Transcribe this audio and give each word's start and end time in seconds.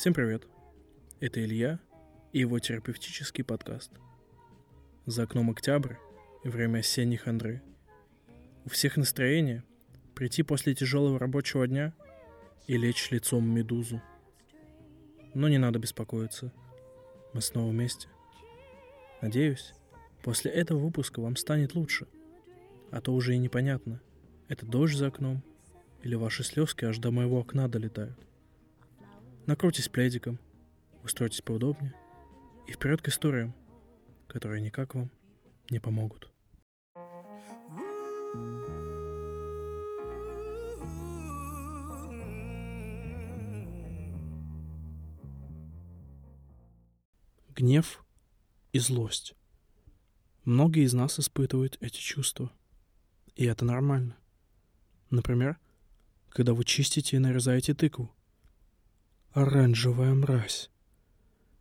Всем 0.00 0.14
привет. 0.14 0.48
Это 1.20 1.44
Илья 1.44 1.78
и 2.32 2.38
его 2.38 2.58
терапевтический 2.58 3.44
подкаст. 3.44 3.92
За 5.04 5.24
окном 5.24 5.50
октябрь 5.50 5.96
и 6.42 6.48
время 6.48 6.78
осенних 6.78 7.28
Андры. 7.28 7.60
У 8.64 8.70
всех 8.70 8.96
настроение 8.96 9.62
прийти 10.14 10.42
после 10.42 10.74
тяжелого 10.74 11.18
рабочего 11.18 11.66
дня 11.68 11.92
и 12.66 12.78
лечь 12.78 13.10
лицом 13.10 13.44
в 13.44 13.54
медузу. 13.54 14.00
Но 15.34 15.50
не 15.50 15.58
надо 15.58 15.78
беспокоиться. 15.78 16.50
Мы 17.34 17.42
снова 17.42 17.70
вместе. 17.70 18.08
Надеюсь, 19.20 19.74
после 20.22 20.50
этого 20.50 20.78
выпуска 20.78 21.20
вам 21.20 21.36
станет 21.36 21.74
лучше. 21.74 22.06
А 22.90 23.02
то 23.02 23.12
уже 23.12 23.34
и 23.34 23.38
непонятно, 23.38 24.00
это 24.48 24.64
дождь 24.64 24.96
за 24.96 25.08
окном 25.08 25.42
или 26.02 26.14
ваши 26.14 26.42
слезки 26.42 26.86
аж 26.86 26.96
до 26.96 27.10
моего 27.10 27.40
окна 27.40 27.68
долетают. 27.68 28.18
Накройтесь 29.50 29.88
пледиком, 29.88 30.38
устройтесь 31.02 31.42
поудобнее 31.42 31.92
и 32.68 32.72
вперед 32.72 33.02
к 33.02 33.08
историям, 33.08 33.52
которые 34.28 34.60
никак 34.60 34.94
вам 34.94 35.10
не 35.70 35.80
помогут. 35.80 36.30
Гнев 47.56 48.04
и 48.72 48.78
злость. 48.78 49.34
Многие 50.44 50.84
из 50.84 50.94
нас 50.94 51.18
испытывают 51.18 51.76
эти 51.80 51.98
чувства. 51.98 52.52
И 53.34 53.46
это 53.46 53.64
нормально. 53.64 54.16
Например, 55.10 55.58
когда 56.28 56.54
вы 56.54 56.62
чистите 56.64 57.16
и 57.16 57.18
нарезаете 57.18 57.74
тыкву. 57.74 58.14
Оранжевая 59.32 60.12
мразь. 60.12 60.70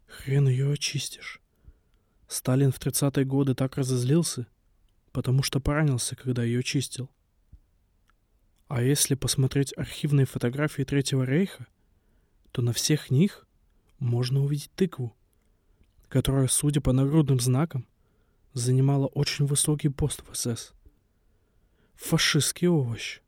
Хрен 0.07 0.47
ее 0.47 0.73
очистишь. 0.73 1.39
Сталин 2.27 2.71
в 2.71 2.79
30-е 2.79 3.25
годы 3.25 3.53
так 3.53 3.77
разозлился, 3.77 4.47
потому 5.11 5.43
что 5.43 5.59
поранился, 5.59 6.15
когда 6.15 6.43
ее 6.43 6.63
чистил. 6.63 7.11
А 8.69 8.81
если 8.81 9.13
посмотреть 9.13 9.77
архивные 9.77 10.25
фотографии 10.25 10.81
Третьего 10.81 11.21
Рейха, 11.21 11.67
то 12.51 12.63
на 12.63 12.73
всех 12.73 13.11
них 13.11 13.45
можно 13.99 14.43
увидеть 14.43 14.71
тыкву, 14.73 15.15
которая, 16.07 16.47
судя 16.47 16.81
по 16.81 16.91
нагрудным 16.91 17.39
знакам, 17.39 17.85
занимала 18.53 19.05
очень 19.05 19.45
высокий 19.45 19.89
пост 19.89 20.23
в 20.27 20.35
СС. 20.35 20.73
Фашистский 21.97 22.67
овощ. 22.67 23.19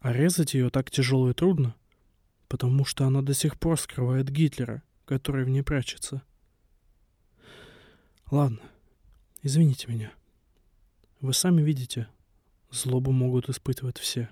А 0.00 0.12
резать 0.12 0.52
ее 0.52 0.68
так 0.68 0.90
тяжело 0.90 1.30
и 1.30 1.32
трудно, 1.32 1.74
потому 2.48 2.84
что 2.84 3.06
она 3.06 3.22
до 3.22 3.34
сих 3.34 3.58
пор 3.58 3.78
скрывает 3.78 4.30
Гитлера, 4.30 4.82
который 5.04 5.44
в 5.44 5.48
ней 5.48 5.62
прячется. 5.62 6.22
Ладно, 8.30 8.60
извините 9.42 9.88
меня. 9.88 10.12
Вы 11.20 11.32
сами 11.32 11.62
видите, 11.62 12.08
злобу 12.70 13.12
могут 13.12 13.48
испытывать 13.48 13.98
все. 13.98 14.30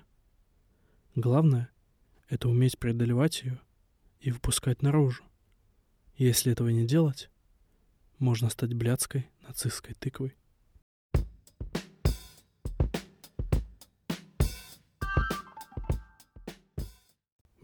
Главное— 1.15 1.69
это 2.29 2.49
уметь 2.49 2.77
преодолевать 2.77 3.43
ее 3.43 3.59
и 4.19 4.31
выпускать 4.31 4.81
наружу. 4.81 5.23
Если 6.15 6.51
этого 6.51 6.69
не 6.69 6.85
делать, 6.85 7.29
можно 8.19 8.49
стать 8.49 8.73
блядской 8.73 9.29
нацистской 9.47 9.93
тыквой. 9.95 10.35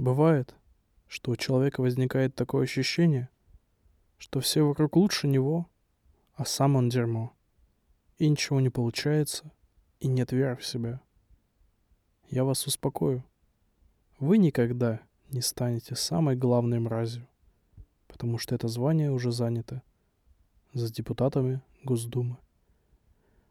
Бывает, 0.04 0.54
что 1.08 1.32
у 1.32 1.38
человека 1.38 1.80
возникает 1.80 2.36
такое 2.36 2.64
ощущение, 2.64 3.30
что 4.18 4.42
все 4.42 4.64
вокруг 4.64 4.98
лучше 4.98 5.30
него, 5.30 5.70
а 6.36 6.44
сам 6.44 6.76
он 6.76 6.90
дерьмо. 6.90 7.32
И 8.18 8.28
ничего 8.28 8.60
не 8.60 8.70
получается, 8.70 9.50
и 10.02 10.10
нет 10.10 10.34
веры 10.34 10.58
в 10.58 10.66
себя. 10.66 11.00
Я 12.28 12.44
вас 12.44 12.68
успокою. 12.68 13.24
Вы 14.20 14.40
никогда 14.40 15.00
не 15.32 15.40
станете 15.40 15.96
самой 15.96 16.36
главной 16.36 16.82
мразью, 16.82 17.26
потому 18.10 18.38
что 18.38 18.56
это 18.56 18.68
звание 18.68 19.10
уже 19.10 19.32
занято 19.32 19.82
за 20.74 20.92
депутатами 20.92 21.62
Госдумы. 21.86 22.36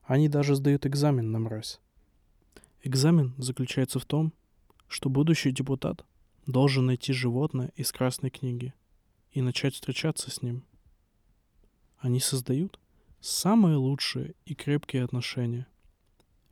Они 0.02 0.28
даже 0.28 0.54
сдают 0.54 0.84
экзамен 0.84 1.32
на 1.32 1.38
мразь. 1.38 1.80
Экзамен 2.82 3.32
заключается 3.38 3.98
в 3.98 4.04
том, 4.04 4.34
что 4.86 5.08
будущий 5.08 5.50
депутат 5.50 6.04
должен 6.46 6.86
найти 6.86 7.12
животное 7.12 7.72
из 7.76 7.92
красной 7.92 8.30
книги 8.30 8.74
и 9.30 9.42
начать 9.42 9.74
встречаться 9.74 10.30
с 10.30 10.42
ним. 10.42 10.64
Они 11.98 12.20
создают 12.20 12.80
самые 13.20 13.76
лучшие 13.76 14.34
и 14.44 14.54
крепкие 14.54 15.04
отношения. 15.04 15.66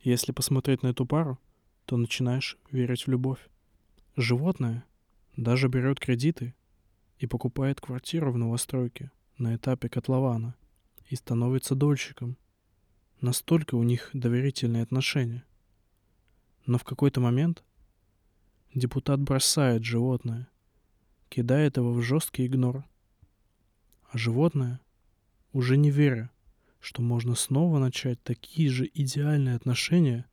Если 0.01 0.31
посмотреть 0.31 0.81
на 0.83 0.87
эту 0.87 1.05
пару, 1.05 1.39
то 1.85 1.97
начинаешь 1.97 2.57
верить 2.71 3.05
в 3.05 3.09
любовь. 3.09 3.49
Животное 4.15 4.85
даже 5.35 5.67
берет 5.67 5.99
кредиты 5.99 6.55
и 7.19 7.27
покупает 7.27 7.81
квартиру 7.81 8.31
в 8.31 8.37
новостройке 8.37 9.11
на 9.37 9.55
этапе 9.55 9.89
котлована 9.89 10.55
и 11.09 11.15
становится 11.15 11.75
дольщиком. 11.75 12.37
Настолько 13.19 13.75
у 13.75 13.83
них 13.83 14.09
доверительные 14.13 14.83
отношения. 14.83 15.43
Но 16.65 16.77
в 16.77 16.83
какой-то 16.83 17.19
момент 17.19 17.63
депутат 18.73 19.19
бросает 19.19 19.83
животное, 19.83 20.47
кидает 21.29 21.77
его 21.77 21.93
в 21.93 22.01
жесткий 22.01 22.45
игнор. 22.45 22.85
А 24.09 24.17
животное, 24.17 24.81
уже 25.53 25.77
не 25.77 25.91
веря, 25.91 26.29
что 26.79 27.01
можно 27.01 27.35
снова 27.35 27.79
начать 27.79 28.21
такие 28.23 28.69
же 28.69 28.89
идеальные 28.93 29.55
отношения, 29.55 30.25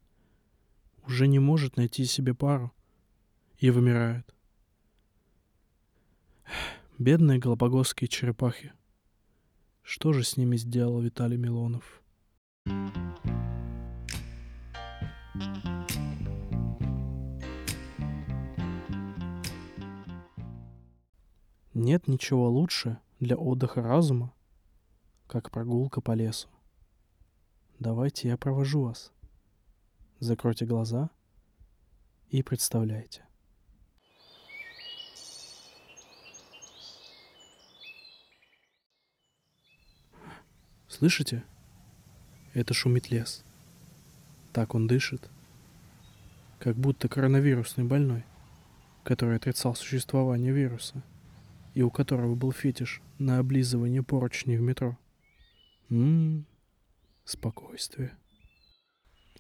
уже 1.07 1.27
не 1.27 1.39
может 1.39 1.77
найти 1.77 2.05
себе 2.05 2.35
пару 2.35 2.73
и 3.59 3.71
вымирает. 3.71 4.35
Бедные 6.99 7.39
галапагосские 7.39 8.09
черепахи. 8.09 8.73
Что 9.83 10.13
же 10.13 10.23
с 10.23 10.37
ними 10.37 10.57
сделал 10.57 11.01
Виталий 11.01 11.39
Милонов? 11.39 12.03
Нет 21.79 22.09
ничего 22.09 22.51
лучше 22.51 22.99
для 23.21 23.37
отдыха 23.37 23.81
разума, 23.83 24.35
как 25.29 25.53
прогулка 25.53 26.01
по 26.01 26.11
лесу. 26.11 26.49
Давайте 27.79 28.27
я 28.27 28.37
провожу 28.37 28.83
вас. 28.83 29.13
Закройте 30.19 30.67
глаза 30.67 31.09
и 32.31 32.43
представляйте. 32.43 33.23
Слышите? 40.89 41.45
Это 42.55 42.75
шумит 42.75 43.13
лес. 43.13 43.45
Так 44.53 44.75
он 44.75 44.89
дышит. 44.89 45.31
Как 46.59 46.75
будто 46.75 47.09
коронавирусный 47.09 47.85
больной, 47.85 48.25
который 49.05 49.37
отрицал 49.37 49.77
существование 49.77 50.53
вируса, 50.53 51.05
и 51.79 51.83
у 51.83 51.93
которого 51.93 52.35
был 52.35 52.51
фетиш 52.51 53.01
на 53.21 53.39
облизывание 53.39 54.03
поручней 54.03 54.57
в 54.57 54.61
метро. 54.61 54.99
Ммм, 55.91 56.45
спокойствие. 57.25 58.19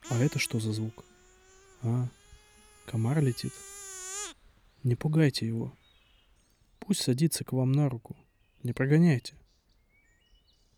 А 0.08 0.20
это 0.20 0.38
что 0.38 0.60
за 0.60 0.72
звук? 0.72 1.04
А, 1.82 2.06
комар 2.86 3.20
летит. 3.20 3.52
Не 4.84 4.94
пугайте 4.94 5.48
его. 5.48 5.76
Пусть 6.78 7.00
садится 7.00 7.42
к 7.42 7.52
вам 7.52 7.72
на 7.72 7.88
руку. 7.88 8.16
Не 8.62 8.72
прогоняйте. 8.72 9.34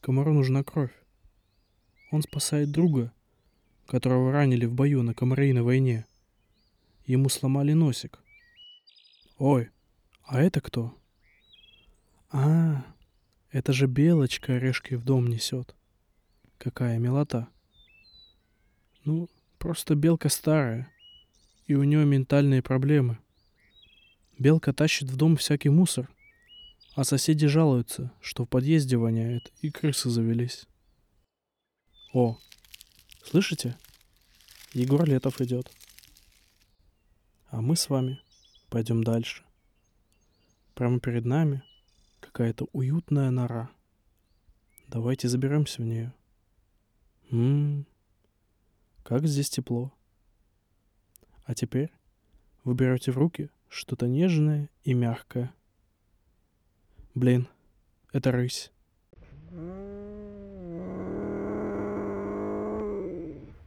Комару 0.01 0.33
нужна 0.33 0.65
кровь. 0.65 0.95
Он 2.11 2.23
спасает 2.23 2.71
друга, 2.71 3.13
которого 3.85 4.33
ранили 4.33 4.65
в 4.65 4.73
бою 4.73 5.03
на 5.03 5.13
комариной 5.13 5.61
войне. 5.61 6.06
Ему 7.05 7.29
сломали 7.29 7.75
носик. 7.75 8.19
Ой, 9.37 9.69
а 10.23 10.41
это 10.41 10.63
кто? 10.63 10.97
А, 12.31 12.85
это 13.50 13.73
же 13.73 13.87
белочка 13.87 14.55
орешки 14.55 14.94
в 14.94 15.05
дом 15.05 15.27
несет. 15.27 15.75
Какая 16.59 16.99
милота. 16.99 17.49
Ну, 19.05 19.29
просто 19.59 19.94
белка 19.94 20.29
старая, 20.29 20.91
и 21.67 21.75
у 21.75 21.85
нее 21.85 22.05
ментальные 22.05 22.62
проблемы. 22.62 23.19
Белка 24.38 24.73
тащит 24.73 25.11
в 25.11 25.17
дом 25.17 25.37
всякий 25.37 25.69
мусор— 25.69 26.09
а 26.94 27.05
соседи 27.05 27.47
жалуются, 27.47 28.12
что 28.21 28.44
в 28.44 28.49
подъезде 28.49 28.97
воняет 28.97 29.53
и 29.62 29.71
крысы 29.71 30.11
завелись. 30.11 30.67
О, 32.12 32.37
слышите? 33.25 33.77
Егор 34.73 35.05
Летов 35.05 35.41
идет. 35.41 35.71
А 37.49 37.61
мы 37.61 37.77
с 37.77 37.88
вами 37.88 38.21
пойдем 38.69 39.05
дальше. 39.05 39.44
Прямо 40.75 41.00
перед 41.00 41.25
нами 41.25 41.62
какая-то 42.31 42.69
уютная 42.73 43.31
нора. 43.31 43.71
Давайте 44.87 45.29
заберемся 45.29 45.82
в 45.82 45.85
нее. 45.85 46.15
Ммм, 47.31 47.87
как 49.03 49.27
здесь 49.27 49.50
тепло. 49.50 49.93
А 51.44 51.55
теперь 51.55 51.93
вы 52.62 52.75
берете 52.75 53.11
в 53.11 53.19
руки 53.19 53.50
что-то 53.69 54.06
нежное 54.06 54.71
и 54.85 54.94
мягкое. 54.94 55.53
Блин, 57.15 57.49
это 58.12 58.31
рысь. 58.31 58.71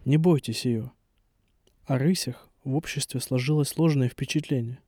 Не 0.05 0.17
бойтесь 0.17 0.65
ее. 0.65 0.91
О 1.85 1.97
рысях 1.97 2.49
в 2.63 2.75
обществе 2.75 3.19
сложилось 3.19 3.69
сложное 3.69 4.07
впечатление. 4.07 4.79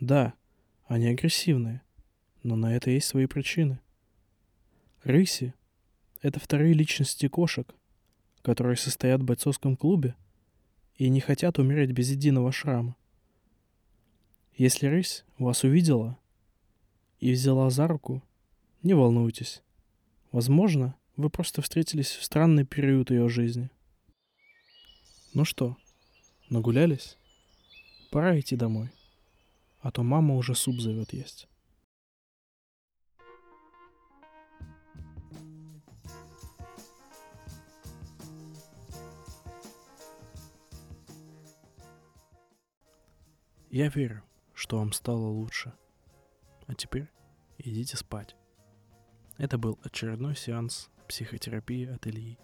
Да, 0.00 0.32
они 0.86 1.08
агрессивные, 1.08 1.82
но 2.42 2.56
на 2.56 2.74
это 2.74 2.90
есть 2.90 3.06
свои 3.06 3.26
причины. 3.26 3.80
Рыси— 5.02 5.54
это 6.22 6.40
вторые 6.40 6.74
личности 6.74 7.28
кошек, 7.28 7.74
которые 8.42 8.76
состоят 8.76 9.20
в 9.20 9.24
бойцовском 9.24 9.76
клубе 9.76 10.14
и 10.96 11.08
не 11.08 11.20
хотят 11.20 11.58
умереть 11.58 11.92
без 11.92 12.10
единого 12.10 12.52
шрама. 12.52 12.96
Если 14.54 14.86
рысь 14.86 15.24
вас 15.38 15.64
увидела 15.64 16.18
и 17.18 17.32
взяла 17.32 17.70
за 17.70 17.86
руку, 17.86 18.22
не 18.82 18.94
волнуйтесь. 18.94 19.62
Возможно, 20.30 20.96
вы 21.16 21.30
просто 21.30 21.62
встретились 21.62 22.10
в 22.10 22.24
странный 22.24 22.64
период 22.64 23.10
ее 23.10 23.28
жизни. 23.28 23.70
Ну 25.34 25.44
что, 25.44 25.76
нагулялись? 26.48 27.16
Пора 28.10 28.38
идти 28.38 28.56
домой. 28.56 28.90
А 29.80 29.90
то 29.90 30.02
мама 30.02 30.36
уже 30.36 30.54
суп 30.54 30.80
зовет 30.80 31.12
есть. 31.12 31.48
Я 43.72 43.88
верю, 43.88 44.22
что 44.52 44.76
вам 44.76 44.92
стало 44.92 45.28
лучше. 45.28 45.72
А 46.66 46.74
теперь 46.74 47.08
идите 47.56 47.96
спать. 47.96 48.36
Это 49.38 49.56
был 49.56 49.78
очередной 49.82 50.36
сеанс 50.36 50.90
психотерапии 51.08 51.86
от 51.86 52.06
Ильи. 52.06 52.38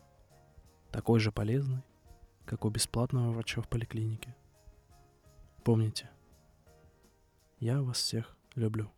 Такой 0.91 1.21
же 1.21 1.31
полезный, 1.31 1.83
как 2.47 2.65
у 2.65 2.71
бесплатного 2.71 3.31
врача 3.33 3.61
в 3.61 3.69
поликлинике. 3.69 4.35
Помните, 5.65 6.09
я 7.61 7.83
вас 7.83 7.99
всех 7.99 8.35
люблю. 8.55 8.91